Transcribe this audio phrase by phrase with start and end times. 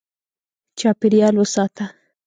[0.79, 1.85] چاپېریال وساته.